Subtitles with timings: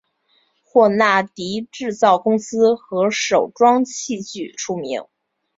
[0.63, 5.03] 霍纳迪制造公司和手装器具出名。